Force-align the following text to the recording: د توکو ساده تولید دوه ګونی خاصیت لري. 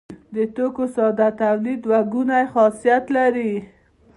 د 0.35 0.37
توکو 0.55 0.85
ساده 0.95 1.27
تولید 1.41 1.79
دوه 1.85 1.99
ګونی 2.13 2.43
خاصیت 2.53 3.03
لري. 3.17 3.53